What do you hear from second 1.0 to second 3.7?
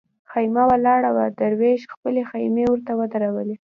وه دروېش خپلې خېمې ورته ودرولې.